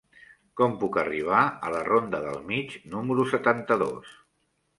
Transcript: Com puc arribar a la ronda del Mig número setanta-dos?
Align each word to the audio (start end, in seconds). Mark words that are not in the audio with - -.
Com 0.61 0.71
puc 0.83 0.95
arribar 1.01 1.41
a 1.47 1.69
la 1.73 1.81
ronda 1.89 2.23
del 2.25 2.41
Mig 2.49 2.75
número 2.95 3.27
setanta-dos? 3.37 4.13